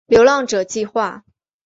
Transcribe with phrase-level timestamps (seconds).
[0.07, 1.23] 流浪者计画